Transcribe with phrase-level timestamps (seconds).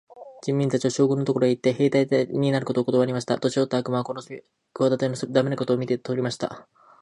[0.41, 3.37] 人民たちは、将軍のところへ行って、兵隊になることをことわりました。
[3.37, 4.47] 年よった悪魔はこの企て
[5.07, 6.67] の駄目なことを見て取りました。